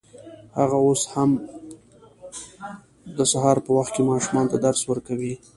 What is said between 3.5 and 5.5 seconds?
په وخت کې ماشومانو ته درس ورکوي